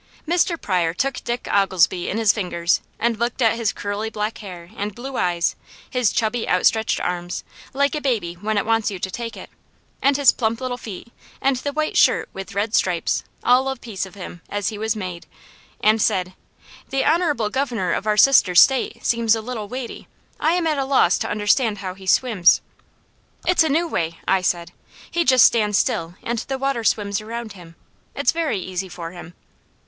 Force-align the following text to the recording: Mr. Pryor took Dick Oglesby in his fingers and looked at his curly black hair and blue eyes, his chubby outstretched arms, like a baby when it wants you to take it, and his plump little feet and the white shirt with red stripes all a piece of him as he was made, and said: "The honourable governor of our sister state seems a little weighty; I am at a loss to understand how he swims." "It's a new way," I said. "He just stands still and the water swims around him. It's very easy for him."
Mr. 0.27 0.59
Pryor 0.59 0.95
took 0.95 1.23
Dick 1.23 1.47
Oglesby 1.51 2.09
in 2.09 2.17
his 2.17 2.33
fingers 2.33 2.81
and 2.97 3.19
looked 3.19 3.39
at 3.39 3.55
his 3.55 3.71
curly 3.71 4.09
black 4.09 4.39
hair 4.39 4.71
and 4.75 4.95
blue 4.95 5.15
eyes, 5.15 5.55
his 5.87 6.11
chubby 6.11 6.49
outstretched 6.49 6.99
arms, 6.99 7.43
like 7.71 7.93
a 7.93 8.01
baby 8.01 8.33
when 8.33 8.57
it 8.57 8.65
wants 8.65 8.89
you 8.89 8.97
to 8.97 9.11
take 9.11 9.37
it, 9.37 9.51
and 10.01 10.17
his 10.17 10.31
plump 10.31 10.59
little 10.59 10.75
feet 10.79 11.11
and 11.39 11.57
the 11.57 11.71
white 11.71 11.95
shirt 11.97 12.27
with 12.33 12.55
red 12.55 12.73
stripes 12.73 13.23
all 13.43 13.69
a 13.69 13.75
piece 13.75 14.07
of 14.07 14.15
him 14.15 14.41
as 14.49 14.69
he 14.69 14.77
was 14.79 14.95
made, 14.95 15.27
and 15.83 16.01
said: 16.01 16.33
"The 16.89 17.05
honourable 17.05 17.51
governor 17.51 17.91
of 17.93 18.07
our 18.07 18.17
sister 18.17 18.55
state 18.55 19.05
seems 19.05 19.35
a 19.35 19.39
little 19.41 19.67
weighty; 19.67 20.07
I 20.39 20.53
am 20.53 20.65
at 20.65 20.79
a 20.79 20.85
loss 20.85 21.19
to 21.19 21.29
understand 21.29 21.77
how 21.77 21.93
he 21.93 22.07
swims." 22.07 22.59
"It's 23.47 23.63
a 23.63 23.69
new 23.69 23.87
way," 23.87 24.17
I 24.27 24.41
said. 24.41 24.71
"He 25.11 25.23
just 25.23 25.45
stands 25.45 25.77
still 25.77 26.15
and 26.23 26.39
the 26.39 26.57
water 26.57 26.83
swims 26.83 27.21
around 27.21 27.53
him. 27.53 27.75
It's 28.15 28.31
very 28.31 28.57
easy 28.57 28.89
for 28.89 29.11
him." 29.11 29.35